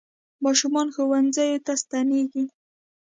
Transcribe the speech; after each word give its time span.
ماشومان 0.43 0.87
ښوونځیو 0.95 1.63
ته 1.65 1.73
ستنېږي. 1.81 2.45